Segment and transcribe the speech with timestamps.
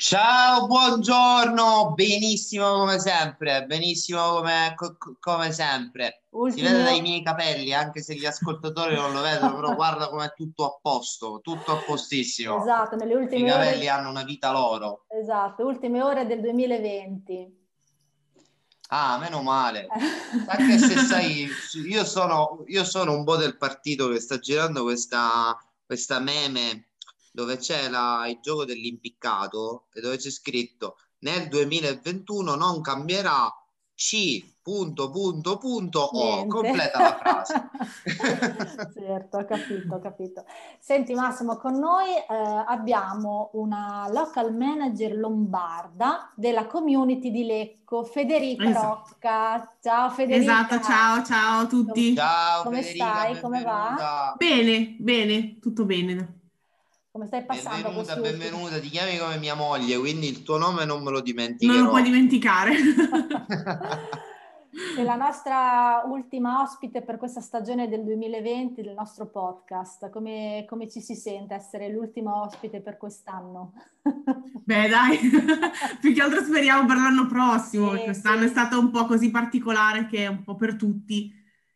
[0.00, 6.22] Ciao, buongiorno, benissimo come sempre, benissimo come, co- come sempre.
[6.28, 6.68] Ultimo...
[6.68, 10.32] Si vede dai miei capelli, anche se gli ascoltatori non lo vedono, però guarda com'è
[10.36, 12.60] tutto a posto, tutto a postissimo.
[12.60, 13.88] Esatto, nelle ultime I capelli ore...
[13.88, 15.06] hanno una vita loro.
[15.08, 17.66] Esatto, ultime ore del 2020.
[18.90, 19.88] Ah, meno male.
[20.46, 21.48] Anche se sai,
[21.88, 26.87] io sono, io sono un po' del partito che sta girando questa, questa meme
[27.38, 33.48] dove c'è la, il gioco dell'impiccato e dove c'è scritto nel 2021 non cambierà
[33.94, 37.70] C punto punto punto O completa la frase.
[38.92, 40.44] Certo ho capito ho capito.
[40.80, 48.68] Senti Massimo con noi eh, abbiamo una local manager lombarda della community di Lecco Federica
[48.68, 48.86] esatto.
[49.10, 49.76] Rocca.
[49.80, 50.66] Ciao Federica.
[50.66, 52.14] Esatto ciao ciao a tutti.
[52.16, 53.40] Ciao come Federica, stai?
[53.40, 54.34] Come va?
[54.36, 56.37] bene bene tutto bene
[57.10, 57.88] come stai passando?
[57.88, 61.76] Benvenuta, benvenuta, ti chiami come mia moglie, quindi il tuo nome non me lo dimenticherò.
[61.76, 62.74] Non lo puoi dimenticare.
[64.96, 70.10] È la nostra ultima ospite per questa stagione del 2020 del nostro podcast.
[70.10, 73.72] Come, come ci si sente essere l'ultima ospite per quest'anno?
[74.64, 75.18] Beh dai,
[76.00, 78.44] più che altro speriamo per l'anno prossimo, sì, quest'anno sì.
[78.44, 81.32] è stato un po' così particolare che è un po' per tutti.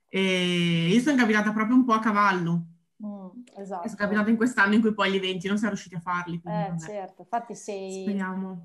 [0.08, 2.71] E io sono capitata proprio un po' a cavallo
[3.04, 3.88] Mm, esatto.
[3.88, 6.40] È capitato in quest'anno in cui poi gli eventi non siamo riusciti a farli.
[6.44, 8.16] Eh, certo, infatti sei,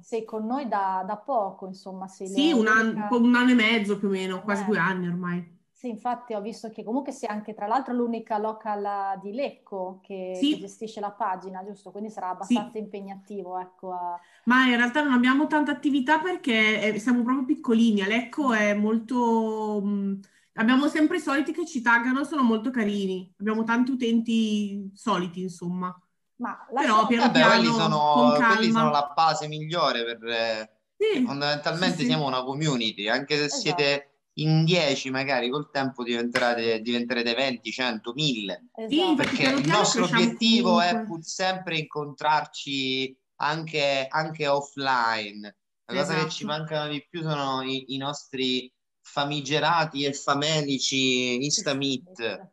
[0.02, 2.08] sei, con noi da, da poco, insomma.
[2.08, 4.66] sì, un, an- un, anno e mezzo più o meno, quasi eh.
[4.66, 5.56] due anni ormai.
[5.72, 10.34] Sì, infatti ho visto che comunque sei anche tra l'altro l'unica local di Lecco che,
[10.36, 10.54] sì.
[10.54, 11.92] che gestisce la pagina, giusto?
[11.92, 12.80] Quindi sarà abbastanza sì.
[12.80, 13.92] impegnativo, ecco.
[13.92, 14.20] A...
[14.46, 18.02] Ma in realtà non abbiamo tanta attività perché siamo proprio piccolini.
[18.02, 19.82] A Lecco è molto...
[19.84, 20.20] Mh,
[20.58, 23.34] Abbiamo sempre i soliti che ci taggano, sono molto carini.
[23.40, 25.96] Abbiamo tanti utenti soliti, insomma.
[26.38, 30.24] Ma Però piano Vabbè, piano, quelli sono, quelli sono la base migliore per...
[30.30, 33.62] Eh, sì, fondamentalmente sì, siamo una community, anche se esatto.
[33.62, 38.66] siete in 10 magari col tempo diventerete, diventerete 20, 100, 1000.
[38.76, 39.16] Esatto.
[39.16, 45.56] Perché il nostro obiettivo è pur sempre incontrarci anche, anche offline.
[45.86, 46.08] La esatto.
[46.08, 46.58] cosa che ci esatto.
[46.58, 48.72] mancano di più sono i, i nostri
[49.08, 52.50] famigerati e famelici Instamit.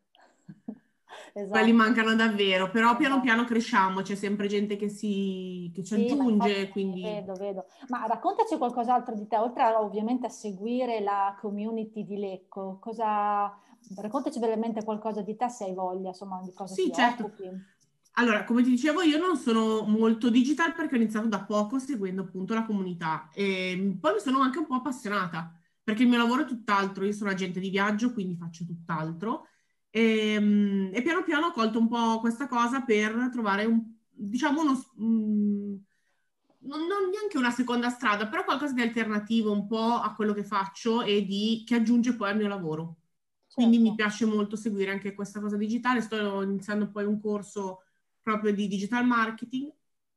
[1.36, 1.58] Esatto.
[1.58, 6.04] Quelli mancano davvero, però piano piano cresciamo, c'è sempre gente che, si, che ci sì,
[6.04, 6.68] aggiunge.
[6.68, 7.02] Quindi...
[7.02, 7.66] Vedo, vedo.
[7.88, 13.52] Ma raccontaci qualcos'altro di te, oltre a, ovviamente a seguire la community di Lecco, cosa...
[13.96, 17.24] raccontaci brevemente qualcosa di te se hai voglia, insomma, di cosa sì, ti certo.
[17.24, 17.50] occupi.
[18.12, 22.22] Allora, come ti dicevo, io non sono molto digital perché ho iniziato da poco seguendo
[22.22, 25.52] appunto la comunità e poi mi sono anche un po' appassionata
[25.84, 29.46] perché il mio lavoro è tutt'altro, io sono agente di viaggio, quindi faccio tutt'altro.
[29.90, 33.80] E, ehm, e piano piano ho colto un po' questa cosa per trovare un,
[34.10, 35.78] diciamo, uno, um,
[36.60, 40.42] non, non, neanche una seconda strada, però qualcosa di alternativo un po' a quello che
[40.42, 42.96] faccio e di, che aggiunge poi al mio lavoro.
[43.46, 43.54] Certo.
[43.54, 46.00] Quindi mi piace molto seguire anche questa cosa digitale.
[46.00, 47.82] Sto iniziando poi un corso
[48.22, 49.70] proprio di digital marketing.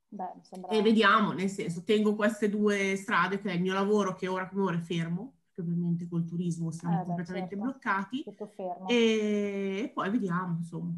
[0.08, 0.32] Beh.
[0.70, 4.48] E vediamo, nel senso, tengo queste due strade, che è il mio lavoro che ora
[4.48, 7.64] come ora è fermo, ovviamente col turismo siamo eh, completamente certo.
[7.64, 8.24] bloccati.
[8.88, 10.92] E, e, poi vediamo, insomma.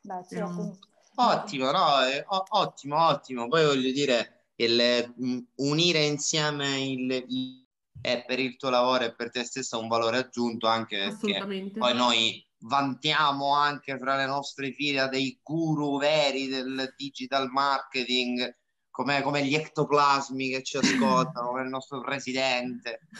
[0.00, 0.78] Beh, certo.
[1.14, 2.04] Ottimo, no?
[2.06, 3.48] Eh, ottimo, ottimo.
[3.48, 7.62] Poi voglio dire, il, mm, unire insieme il, il
[8.02, 11.94] è per il tuo lavoro e per te stesso un valore aggiunto anche perché poi
[11.94, 18.60] noi vantiamo anche fra le nostre fila dei guru veri del digital marketing
[18.92, 23.00] come, come gli ectoplasmi che ci ascoltano, come il nostro presidente.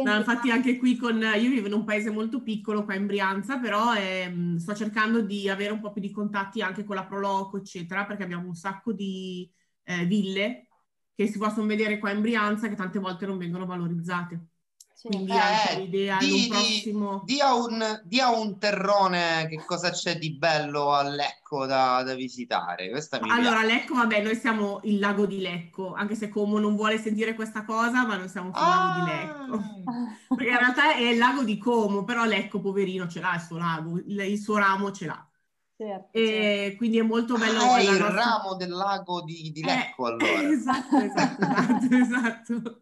[0.00, 3.58] No, infatti anche qui con, io vivo in un paese molto piccolo qua in Brianza,
[3.58, 7.56] però eh, sto cercando di avere un po' più di contatti anche con la Proloco,
[7.56, 9.50] eccetera, perché abbiamo un sacco di
[9.82, 10.68] eh, ville
[11.16, 14.46] che si possono vedere qua in Brianza che tante volte non vengono valorizzate.
[15.02, 17.22] Quindi eh, anche l'idea di, un prossimo...
[17.24, 22.90] Dia un, dia un terrone che cosa c'è di bello a Lecco da, da visitare.
[22.90, 23.66] Questa mi allora, piace.
[23.66, 27.64] Lecco, vabbè, noi siamo il lago di Lecco, anche se Como non vuole sentire questa
[27.64, 28.68] cosa, ma noi siamo sul ah.
[28.68, 30.34] lago di Lecco.
[30.34, 33.56] Perché in realtà è il lago di Como, però Lecco, poverino, ce l'ha il suo
[33.56, 35.22] lago, il, il suo ramo ce l'ha.
[35.76, 36.76] Certo, e certo.
[36.76, 37.60] quindi è molto bello.
[37.60, 38.10] Ah, è il nostra...
[38.10, 40.42] ramo del lago di, di Lecco, eh, allora.
[40.50, 41.94] Esatto, esatto, esatto.
[41.94, 42.80] esatto.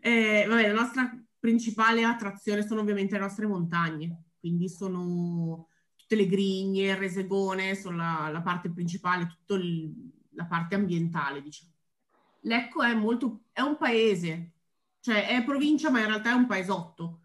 [0.00, 1.10] Eh, vabbè, la nostra
[1.42, 5.66] principale attrazione sono ovviamente le nostre montagne, quindi sono
[5.96, 9.60] tutte le grigne, il resegone, sono la, la parte principale, tutta
[10.34, 11.72] la parte ambientale, diciamo.
[12.42, 14.52] Lecco è molto, è un paese,
[15.00, 17.22] cioè è provincia ma in realtà è un paesotto.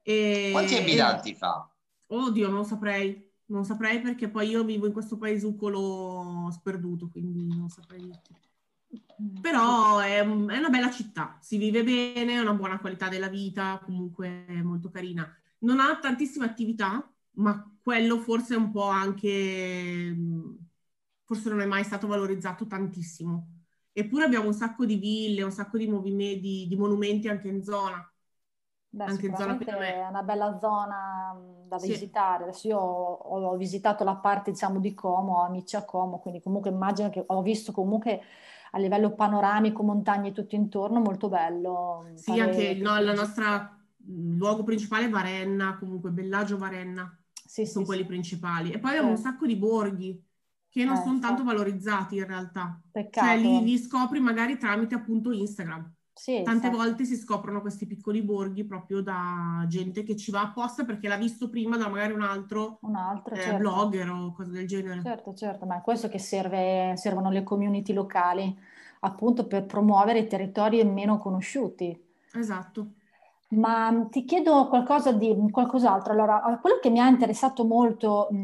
[0.00, 1.34] E, Quanti abitanti e...
[1.34, 1.70] fa?
[2.06, 7.68] Oddio, non saprei non saprei perché poi io vivo in questo paesucolo sperduto, quindi non
[7.68, 8.10] saprei.
[9.40, 13.80] Però è, è, una bella città, si vive bene, è una buona qualità della vita,
[13.84, 15.28] comunque è molto carina.
[15.60, 20.16] Non ha tantissime attività, ma quello forse è un po' anche,
[21.24, 23.64] forse non è mai stato valorizzato tantissimo.
[23.92, 28.08] Eppure abbiamo un sacco di ville, un sacco di, movimenti, di monumenti anche in zona.
[28.90, 31.88] Beh, anche in zona è una bella zona mm, da sì.
[31.88, 32.44] visitare.
[32.44, 36.70] Adesso io ho, ho, visitato la parte, diciamo, di Como, amici a Como, quindi comunque
[36.70, 38.22] immagino che ho visto comunque
[38.72, 42.10] a livello panoramico, montagne tutto intorno, molto bello.
[42.14, 42.40] Sì, Fare...
[42.40, 43.78] anche no, la nostra
[44.10, 48.08] mm, luogo principale è Varenna, comunque Bellagio Varenna, sì, sono sì, quelli sì.
[48.08, 48.70] principali.
[48.70, 49.12] E poi abbiamo eh.
[49.12, 50.24] un sacco di borghi
[50.70, 52.80] che non eh, sono tanto valorizzati in realtà.
[52.90, 53.26] Peccato.
[53.26, 55.92] Cioè li, li scopri magari tramite appunto Instagram.
[56.18, 56.76] Sì, Tante esatto.
[56.76, 61.16] volte si scoprono questi piccoli borghi proprio da gente che ci va apposta perché l'ha
[61.16, 63.58] visto prima da magari un altro, un altro eh, certo.
[63.58, 65.02] blogger o cose del genere.
[65.02, 68.56] Certo, certo, ma è questo che serve, servono le community locali
[69.00, 72.06] appunto per promuovere i territori meno conosciuti.
[72.34, 72.88] Esatto.
[73.50, 76.12] Ma ti chiedo qualcosa di qualcos'altro.
[76.12, 78.36] Allora, quello che mi ha interessato molto mh,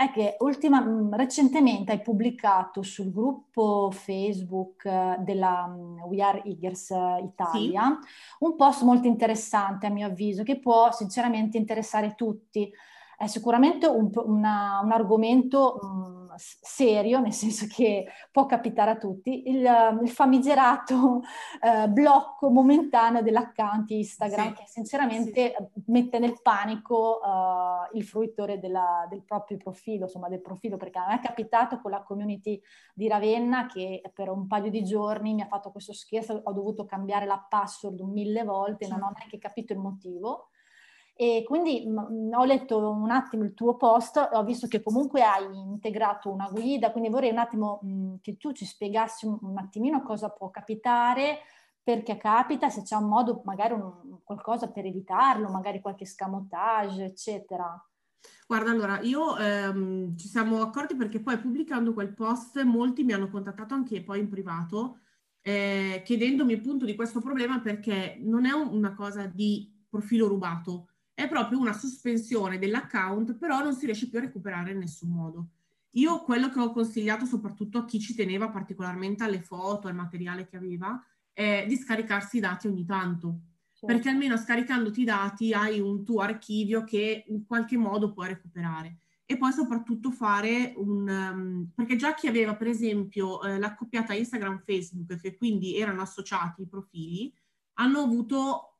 [0.00, 6.42] è che ultima, mm, recentemente hai pubblicato sul gruppo Facebook eh, della mm, We Are
[6.42, 8.08] Eagers eh, Italia sì.
[8.38, 12.72] un post molto interessante a mio avviso che può sinceramente interessare tutti.
[13.14, 19.48] È sicuramente un, una, un argomento mm, serio, nel senso che può capitare a tutti,
[19.48, 21.22] il, il famigerato
[21.62, 25.82] eh, blocco momentaneo dell'account Instagram sì, che sinceramente sì.
[25.86, 31.06] mette nel panico uh, il fruitore della, del proprio profilo, insomma del profilo, perché a
[31.08, 32.60] me è capitato con la community
[32.94, 36.84] di Ravenna che per un paio di giorni mi ha fatto questo scherzo, ho dovuto
[36.84, 38.90] cambiare la password mille volte, sì.
[38.90, 40.48] non ho neanche capito il motivo.
[41.20, 45.22] E quindi mh, mm, ho letto un attimo il tuo post, ho visto che comunque
[45.22, 49.36] hai integrato una guida, quindi vorrei un attimo mh, mm, che tu ci spiegassi un,
[49.42, 51.40] un, attimino cosa può capitare,
[51.82, 57.86] perché capita, se c'è un modo, magari un, qualcosa per evitarlo, magari qualche scamotage, eccetera.
[58.46, 63.28] Guarda, allora, io ehm, ci siamo accorti perché poi pubblicando quel post molti mi hanno
[63.28, 65.00] contattato anche poi in privato
[65.42, 70.89] eh, chiedendomi appunto di questo problema perché non è una cosa di profilo rubato,
[71.20, 75.48] è proprio una sospensione dell'account, però non si riesce più a recuperare in nessun modo.
[75.94, 80.46] Io quello che ho consigliato soprattutto a chi ci teneva particolarmente alle foto, al materiale
[80.46, 81.02] che aveva,
[81.32, 83.40] è di scaricarsi i dati ogni tanto,
[83.72, 83.86] certo.
[83.86, 89.00] perché almeno scaricandoti i dati hai un tuo archivio che in qualche modo puoi recuperare.
[89.26, 91.08] E poi soprattutto fare un...
[91.08, 96.66] Um, perché già chi aveva per esempio eh, l'accoppiata Instagram-Facebook, che quindi erano associati i
[96.66, 97.32] profili,
[97.74, 98.78] hanno avuto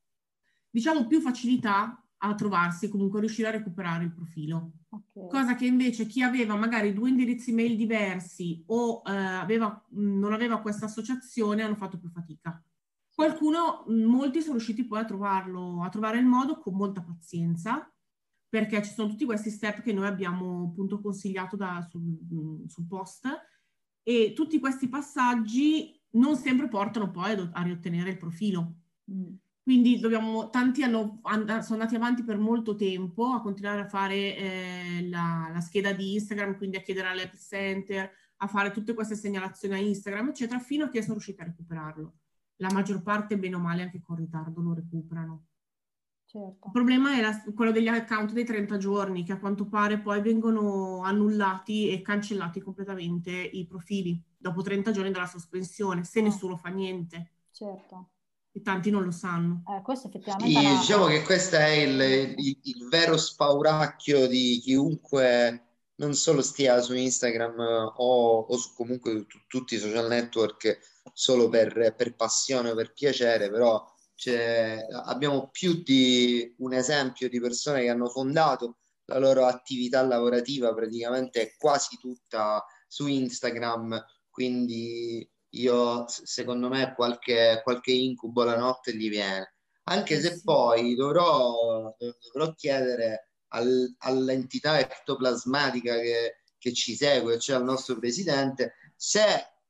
[0.71, 4.73] diciamo più facilità a trovarsi, comunque riuscire a recuperare il profilo.
[4.89, 5.29] Okay.
[5.29, 10.61] Cosa che invece chi aveva magari due indirizzi mail diversi o eh, aveva, non aveva
[10.61, 12.63] questa associazione hanno fatto più fatica.
[13.15, 17.91] Qualcuno, molti sono riusciti poi a trovarlo, a trovare il modo con molta pazienza,
[18.49, 23.27] perché ci sono tutti questi step che noi abbiamo appunto consigliato da, sul, sul post
[24.03, 28.75] e tutti questi passaggi non sempre portano poi a, a riottenere il profilo.
[29.11, 29.35] Mm.
[29.63, 35.07] Quindi dobbiamo, tanti hanno, sono andati avanti per molto tempo a continuare a fare eh,
[35.09, 39.75] la, la, scheda di Instagram, quindi a chiedere all'app center, a fare tutte queste segnalazioni
[39.75, 42.15] a Instagram, eccetera, fino a che sono riusciti a recuperarlo.
[42.57, 45.45] La maggior parte, bene o male, anche con ritardo lo recuperano.
[46.25, 46.67] Certo.
[46.67, 50.23] Il problema è la, quello degli account dei 30 giorni, che a quanto pare poi
[50.23, 56.23] vengono annullati e cancellati completamente i profili dopo 30 giorni dalla sospensione, se oh.
[56.23, 57.33] nessuno fa niente.
[57.51, 58.11] Certo
[58.53, 59.63] e tanti non lo sanno.
[59.69, 62.01] Eh, questo effettivamente sì, diciamo che questo è il,
[62.37, 65.67] il, il, vero spauracchio di chiunque
[65.97, 70.79] non solo stia su Instagram o, o su comunque t- tutti i social network
[71.13, 73.87] solo per, per passione o per piacere, però
[75.05, 81.55] abbiamo più di un esempio di persone che hanno fondato la loro attività lavorativa praticamente
[81.59, 89.55] quasi tutta su Instagram, quindi io secondo me qualche, qualche incubo la notte gli viene.
[89.85, 97.65] Anche se poi dovrò, dovrò chiedere al, all'entità ectoplasmatica che, che ci segue, cioè al
[97.65, 99.25] nostro presidente, se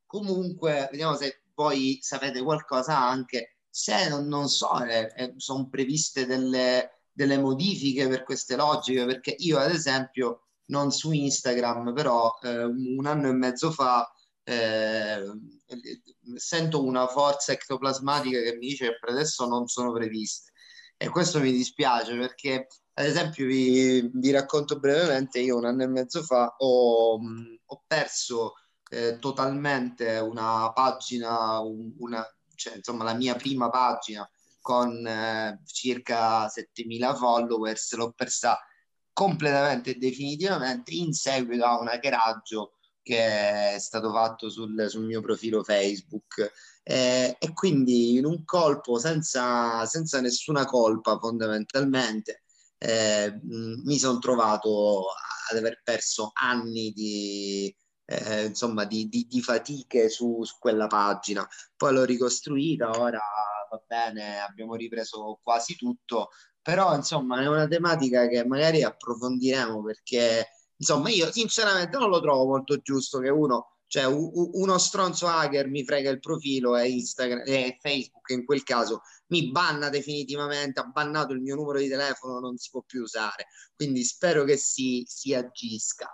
[0.06, 6.26] comunque, vediamo se voi sapete qualcosa anche, se non, non so, eh, eh, sono previste
[6.26, 12.64] delle, delle modifiche per queste logiche, perché io ad esempio non su Instagram, però eh,
[12.64, 14.12] un anno e mezzo fa
[14.44, 15.22] eh,
[16.36, 20.52] sento una forza ectoplasmatica che mi dice che per adesso non sono previste.
[20.96, 25.86] E questo mi dispiace perché, ad esempio, vi, vi racconto brevemente, io un anno e
[25.86, 27.18] mezzo fa ho,
[27.64, 28.54] ho perso
[28.90, 34.28] eh, totalmente una pagina, una, cioè, insomma la mia prima pagina
[34.60, 38.58] con eh, circa 7000 followers, l'ho persa
[39.12, 42.72] completamente e definitivamente in seguito a un hackeraggio
[43.10, 46.52] che è stato fatto sul, sul mio profilo Facebook
[46.84, 52.42] eh, e quindi in un colpo senza, senza nessuna colpa fondamentalmente
[52.78, 55.06] eh, mi sono trovato
[55.50, 57.74] ad aver perso anni di,
[58.06, 61.46] eh, insomma, di, di, di fatiche su, su, quella pagina.
[61.76, 63.20] Poi l'ho ricostruita, ora
[63.70, 66.30] va bene, abbiamo ripreso quasi tutto,
[66.62, 70.46] però insomma è una tematica che magari approfondiremo perché
[70.80, 75.66] insomma io sinceramente non lo trovo molto giusto che uno cioè u- uno stronzo hacker
[75.68, 80.84] mi frega il profilo e Instagram e Facebook in quel caso mi banna definitivamente ha
[80.84, 83.46] bannato il mio numero di telefono non si può più usare.
[83.74, 86.08] Quindi spero che si, si agisca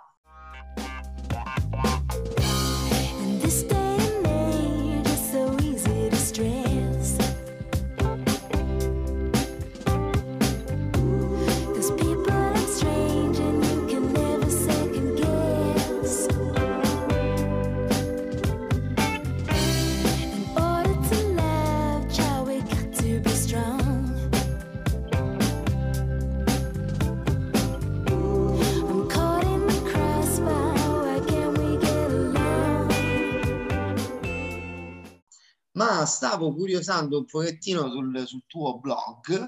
[35.77, 39.47] ma stavo curiosando un pochettino sul, sul tuo blog.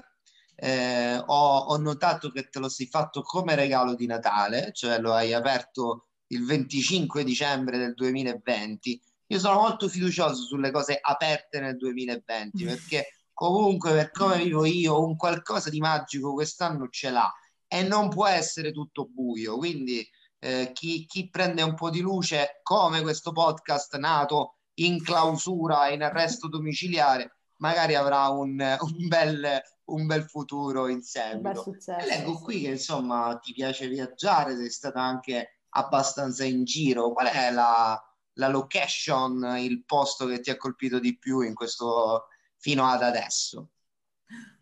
[0.54, 5.12] Eh, ho, ho, notato che te lo sei fatto come regalo di Natale, cioè lo
[5.12, 9.02] hai aperto il 25 dicembre del 2020.
[9.26, 15.04] Io sono molto fiducioso sulle cose aperte nel 2020 perché comunque per come vivo io
[15.04, 17.32] un qualcosa di magico quest'anno ce l'ha
[17.66, 19.56] e non può essere tutto buio.
[19.56, 20.08] Quindi
[20.38, 26.02] eh, chi, chi prende un po' di luce come questo podcast nato in clausura, in
[26.02, 31.76] arresto domiciliare, magari avrà un, un, bel, un bel futuro in seguito.
[32.06, 37.12] Leggo qui che insomma ti piace viaggiare, sei stata anche abbastanza in giro.
[37.12, 38.00] Qual è la,
[38.34, 43.70] la location, il posto che ti ha colpito di più in questo fino ad adesso?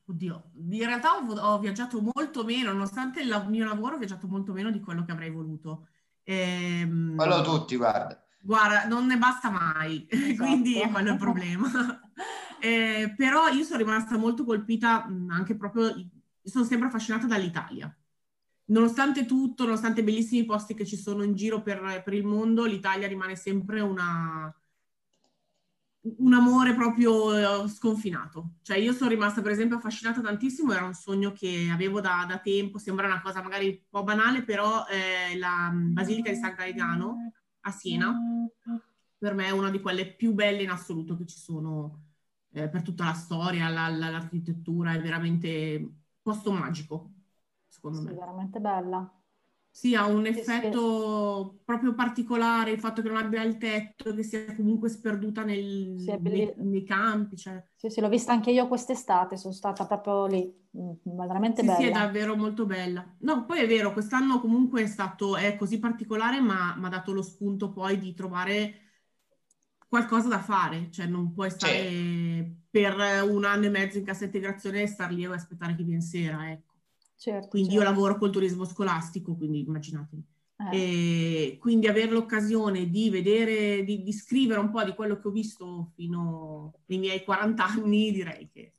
[0.07, 4.53] Oddio, in realtà ho, ho, viaggiato molto meno, nonostante il mio lavoro ho viaggiato molto
[4.53, 5.89] meno di quello che avrei voluto.
[6.23, 7.15] Ehm...
[7.15, 8.23] Quello tutti, guarda.
[8.41, 10.45] Guarda, non ne basta mai, esatto.
[10.45, 12.01] quindi quello è il problema.
[12.61, 15.93] eh, però io sono rimasta molto colpita anche proprio,
[16.43, 17.95] sono sempre affascinata dall'Italia.
[18.67, 22.65] Nonostante tutto, nonostante i bellissimi posti che ci sono in giro per, per il mondo,
[22.65, 24.55] l'Italia rimane sempre una,
[26.19, 28.57] un amore proprio eh, sconfinato.
[28.63, 32.39] Cioè io sono rimasta per esempio affascinata tantissimo, era un sogno che avevo da, da
[32.39, 37.33] tempo, sembra una cosa magari un po' banale, però eh, la Basilica di San Gaetano
[37.69, 38.15] a Siena,
[39.17, 42.05] per me è una di quelle più belle in assoluto che ci sono
[42.51, 47.13] eh, per tutta la storia, la, la, l'architettura, è veramente un posto magico,
[47.67, 48.13] secondo sì, me.
[48.13, 49.18] È veramente bella.
[49.71, 51.63] Sì, ha un effetto sì.
[51.65, 56.17] proprio particolare, il fatto che non abbia il tetto, che sia comunque sperduta nel, sì,
[56.21, 57.37] nei, nei, campi.
[57.37, 57.65] Cioè.
[57.77, 61.79] Sì, sì, l'ho vista anche io quest'estate, sono stata proprio lì, mm, veramente sì, bella.
[61.79, 63.07] Sì, è davvero molto bella.
[63.21, 67.13] No, poi è vero, quest'anno comunque è stato, è così particolare, ma mi ha dato
[67.13, 68.81] lo spunto poi di trovare
[69.89, 72.57] qualcosa da fare, cioè non puoi stare sì.
[72.69, 72.95] per
[73.31, 76.51] un anno e mezzo in cassa integrazione e star lì e aspettare che viene sera,
[76.51, 76.68] ecco.
[77.19, 77.85] Certo, quindi certo.
[77.85, 80.25] io lavoro col turismo scolastico, quindi immaginatevi.
[80.71, 81.51] Eh.
[81.51, 85.33] E quindi avere l'occasione di vedere, di, di, scrivere un po' di quello che ho
[85.33, 88.75] visto fino ai miei 40 anni, direi che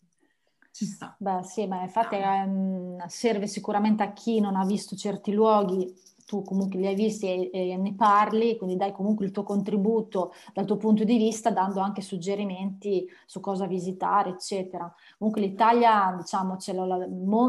[0.72, 1.16] ci sta.
[1.20, 5.94] Beh sì, ma infatti ehm, serve sicuramente a chi non ha visto certi luoghi
[6.30, 10.32] tu comunque li hai visti e, e, ne parli, quindi dai comunque il tuo contributo
[10.54, 14.94] dal tuo punto di vista, dando anche suggerimenti su cosa visitare, eccetera.
[15.18, 17.08] Comunque l'Italia, diciamo, c'è la, la,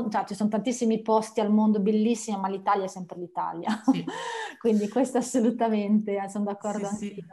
[0.08, 3.82] cioè, ci sono tantissimi posti al mondo bellissimi, ma l'Italia è sempre l'Italia.
[3.84, 4.02] Sì.
[4.58, 7.24] quindi questo assolutamente, eh, sono d'accordo sì, anche sì.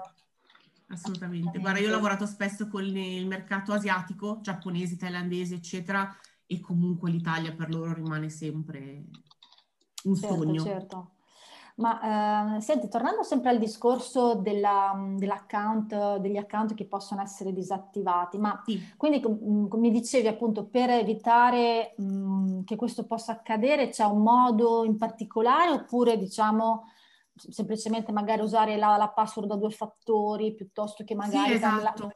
[0.90, 1.60] Assolutamente.
[1.60, 6.14] Guarda, io ho lavorato spesso con il mercato asiatico, giapponesi, thailandesi, eccetera,
[6.46, 9.06] e comunque l'Italia per loro rimane sempre
[10.04, 10.62] un certo, sogno.
[10.62, 11.12] Certo.
[11.78, 18.40] Ma eh, senti, tornando sempre al discorso della, dell'account, degli account che possono essere disattivati,
[18.40, 18.80] ma sì.
[18.98, 24.86] quindi come mi dicevi appunto per evitare mh, che questo possa accadere c'è un modo
[24.86, 26.86] in particolare oppure diciamo
[27.36, 31.50] semplicemente magari usare la, la password a due fattori piuttosto che magari...
[31.50, 31.84] Sì, esatto.
[31.84, 32.16] La,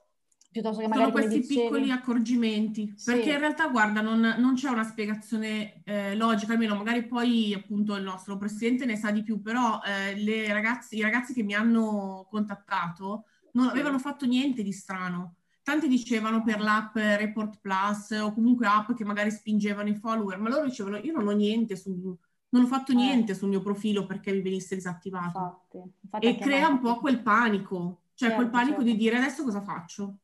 [0.51, 3.11] piuttosto che magari Sono questi piccoli accorgimenti, sì.
[3.11, 7.95] perché in realtà, guarda, non, non c'è una spiegazione eh, logica, almeno magari poi appunto
[7.95, 12.27] il nostro presidente ne sa di più, però eh, ragazze, i ragazzi che mi hanno
[12.29, 15.35] contattato non avevano fatto niente di strano.
[15.63, 20.49] Tanti dicevano per l'app Report Plus o comunque app che magari spingevano i follower, ma
[20.49, 22.17] loro dicevano io non ho niente su,
[22.49, 22.95] non ho fatto eh.
[22.95, 25.37] niente sul mio profilo perché mi venisse disattivato.
[25.37, 28.91] Infatti, infatti e crea un po' quel panico, cioè certo, quel panico certo.
[28.91, 30.17] di dire adesso cosa faccio?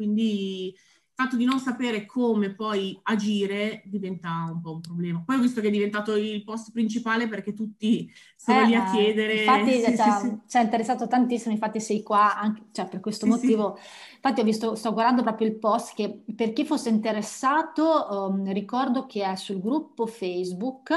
[0.00, 5.22] Quindi il fatto di non sapere come poi agire diventa un po' un problema.
[5.22, 8.88] Poi ho visto che è diventato il post principale perché tutti sono eh, lì a
[8.88, 9.34] eh, chiedere.
[9.34, 13.32] Infatti sì, ci, ha, sì, interessato tantissimo, infatti sei qua anche, cioè, per questo sì,
[13.32, 13.78] motivo.
[14.14, 19.04] Infatti ho visto, sto guardando proprio il post che per chi fosse interessato um, ricordo
[19.04, 20.94] che è sul gruppo Facebook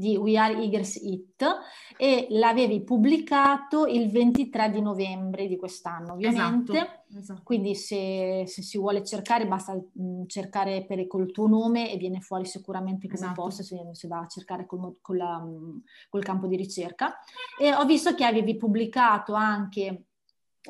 [0.00, 1.44] di We Are Eagers It
[1.98, 6.72] e l'avevi pubblicato il 23 di novembre di quest'anno, ovviamente.
[6.72, 7.40] Esatto, esatto.
[7.44, 12.20] Quindi se, se, si vuole cercare basta mh, cercare per, col tuo nome e viene
[12.20, 13.42] fuori sicuramente come esatto.
[13.42, 15.46] post se, se, va a cercare col, col, la,
[16.08, 17.18] col campo di ricerca.
[17.60, 20.06] E ho visto che avevi pubblicato anche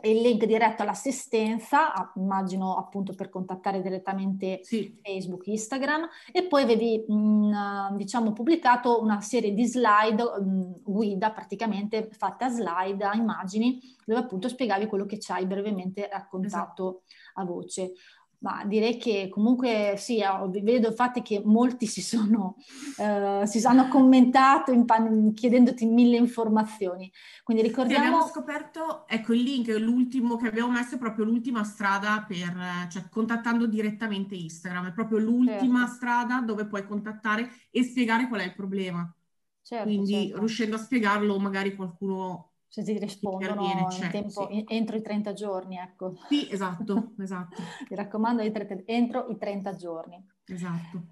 [0.02, 4.99] il link diretto all'assistenza, immagino appunto per contattare direttamente sì.
[5.02, 10.73] Facebook, Instagram, e poi avevi mh, mm, diciamo pubblicato una serie di slide mh, mm,
[10.85, 16.09] guida praticamente fatte a slide, a immagini, dove appunto spiegavi quello che ci hai brevemente
[16.11, 17.02] raccontato esatto.
[17.35, 17.92] a voce.
[18.40, 20.23] Ma direi che comunque sì,
[20.62, 22.56] vedo infatti che molti si sono,
[22.97, 27.12] eh, si hanno commentato in, chiedendoti mille informazioni.
[27.42, 28.02] Quindi ricordiamo...
[28.02, 32.88] Sì, abbiamo scoperto, ecco il link, l'ultimo che abbiamo messo è proprio l'ultima strada per,
[32.91, 35.95] cioè contattando direttamente Instagram, è proprio l'ultima certo.
[35.95, 39.14] strada dove puoi contattare e spiegare qual è il problema.
[39.60, 40.38] Certo, Quindi certo.
[40.38, 44.65] riuscendo a spiegarlo magari qualcuno se ti rispondono in tempo, sì.
[44.69, 46.15] entro i 30 giorni, ecco.
[46.28, 47.61] Sì, esatto, esatto.
[47.91, 50.25] Mi raccomando, entro i 30 giorni.
[50.45, 51.02] Esatto.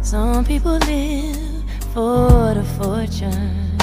[0.00, 3.76] Some people live for the fortune.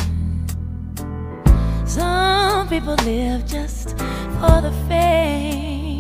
[1.86, 3.96] Some people live just
[4.40, 6.00] for the fame.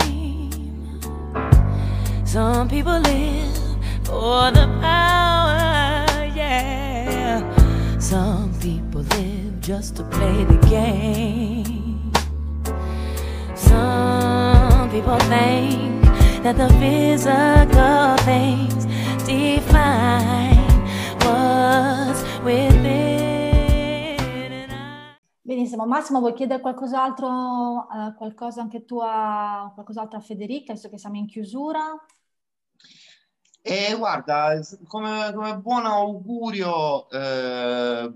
[2.25, 3.55] Some people live
[4.03, 7.43] for the power, yeah.
[7.99, 12.11] Some people live just to play the game.
[13.55, 16.03] Some people think
[16.43, 18.85] that the physical things
[19.23, 20.57] define
[21.23, 23.07] what's within.
[25.41, 30.97] Benissimo, Massimo, vuoi chiedere qualcos'altro, uh, qualcosa anche tu a, qualcos'altro a Federica, visto che
[30.97, 31.95] siamo in chiusura?
[33.69, 38.09] E guarda, come, come buon augurio, eh,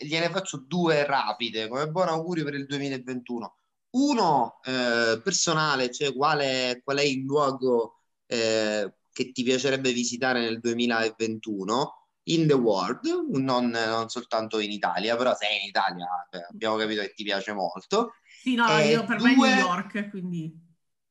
[0.00, 3.56] gliene faccio due rapide, come buon augurio per il 2021.
[3.90, 10.58] Uno eh, personale, cioè quale, qual è il luogo eh, che ti piacerebbe visitare nel
[10.58, 16.06] 2021 in the world, non, non soltanto in Italia, però sei in Italia
[16.50, 18.14] abbiamo capito che ti piace molto.
[18.40, 19.36] Sì, no, io per due...
[19.36, 20.63] me New York, quindi...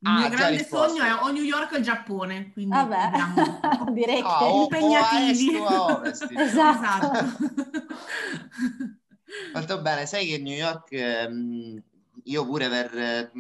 [0.03, 3.11] Il ah, mio grande sogno è o New York o il Giappone, quindi Vabbè,
[3.93, 5.55] direi che oh, impegnativi.
[5.55, 7.11] O est, o a esatto.
[7.11, 7.37] esatto.
[9.53, 11.81] Molto bene, sai che New York ehm,
[12.21, 13.31] io pure per,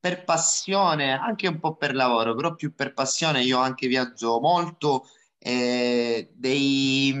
[0.00, 5.06] per, passione, anche un po' per lavoro, però più per passione io anche viaggio molto
[5.38, 7.14] eh, dei,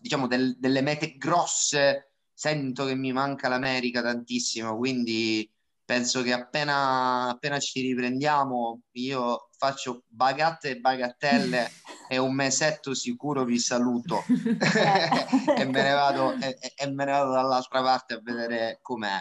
[0.00, 5.51] diciamo, del, delle mete grosse, sento che mi manca l'America tantissimo, quindi
[5.92, 11.70] penso che appena, appena ci riprendiamo io faccio bagatte e bagattelle
[12.08, 17.32] e un mesetto sicuro vi saluto e, me ne vado, e, e, me ne vado
[17.32, 19.18] dall'altra parte a vedere com'è.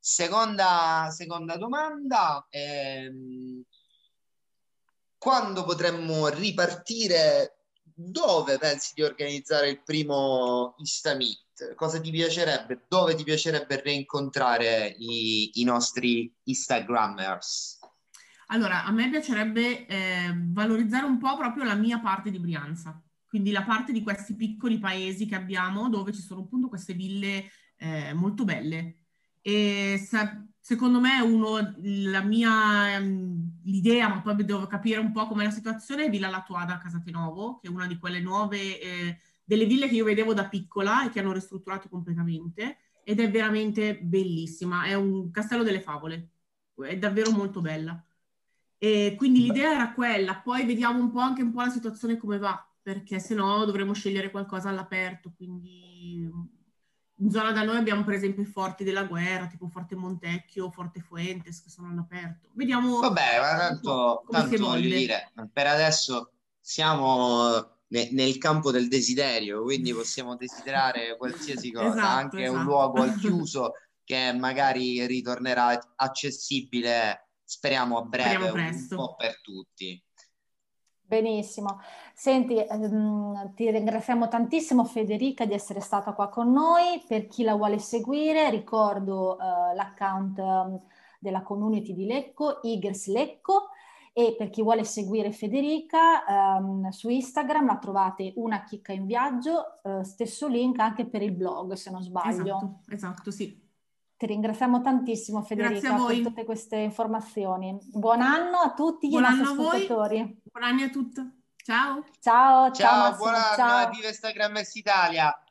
[0.00, 3.62] Seconda, seconda domanda, ehm,
[5.18, 7.63] quando potremmo ripartire?
[7.94, 11.44] Dove pensi di organizzare il primo Istamit?
[11.74, 17.78] cosa ti piacerebbe, dove ti piacerebbe reincontrare i, i nostri Instagrammers?
[18.48, 23.52] Allora, a me piacerebbe eh, valorizzare un po' proprio la mia parte di Brianza, quindi
[23.52, 28.12] la parte di questi piccoli paesi che abbiamo dove ci sono appunto queste ville eh,
[28.12, 28.98] molto belle.
[29.40, 35.26] E sa- secondo me uno, la mia, um, l'idea, ma poi devo capire un po'
[35.26, 38.80] com'è la situazione, è Villa Latuada a Casatenovo, che è una di quelle nuove...
[38.80, 43.30] Eh, delle ville che io vedevo da piccola e che hanno ristrutturato completamente ed è
[43.30, 46.30] veramente bellissima, è un castello delle favole,
[46.86, 48.02] è davvero molto bella.
[48.78, 52.38] E quindi l'idea era quella, poi vediamo un po' anche un po' la situazione come
[52.38, 56.30] va, perché se no dovremo scegliere qualcosa all'aperto, quindi
[57.18, 61.00] in zona da noi abbiamo per esempio i forti della guerra, tipo Forte Montecchio, Forte
[61.00, 62.48] Fuentes, che sono all'aperto.
[62.54, 62.98] Vediamo.
[62.98, 69.92] Vabbè, ma tanto, tanto voglio dire, per adesso siamo ne, nel campo del desiderio, quindi
[69.92, 72.58] possiamo desiderare qualsiasi cosa, esatto, anche esatto.
[72.58, 80.02] un luogo al chiuso che magari ritornerà accessibile, speriamo a breve, un po' per tutti.
[81.00, 81.80] Benissimo.
[82.16, 87.02] Senti, ehm, ti ringraziamo tantissimo Federica di essere stata qua con noi.
[87.06, 90.80] Per chi la vuole seguire, ricordo eh, l'account eh,
[91.18, 93.70] della community di Lecco, Igers Lecco,
[94.12, 96.24] e per chi vuole seguire Federica
[96.56, 101.32] ehm, su Instagram la trovate una chicca in viaggio, eh, stesso link anche per il
[101.32, 102.56] blog se non sbaglio.
[102.56, 103.60] Esatto, esatto sì.
[104.16, 107.76] Ti ringraziamo tantissimo Federica per tutte queste informazioni.
[107.90, 110.40] Buon anno a tutti gli nostri ascoltatori.
[110.44, 111.42] Buon anno a tutti.
[111.64, 112.04] Ciao.
[112.20, 113.90] Ciao, ciao, ciao buon anno, ciao.
[113.90, 115.44] viva Instagrammers Italia.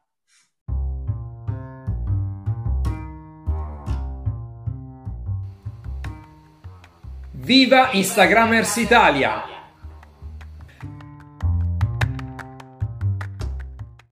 [7.32, 9.52] Viva Instagrammers Italia!